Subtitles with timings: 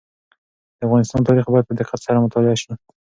[0.77, 2.71] د افغانستان تاریخ باید په دقت سره مطالعه شي.